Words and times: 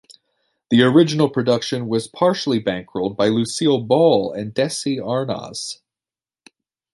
The 0.71 0.81
original 0.81 1.29
production 1.29 1.87
was 1.87 2.07
partially 2.07 2.59
bankrolled 2.59 3.15
by 3.15 3.27
Lucille 3.27 3.79
Ball 3.83 4.33
and 4.33 4.51
Desi 4.51 4.97
Arnaz. 4.97 5.77